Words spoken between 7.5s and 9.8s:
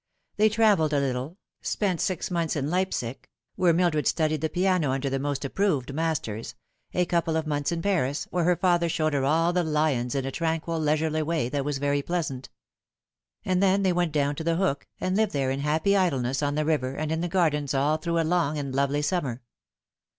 in Paris, where her father showed her all the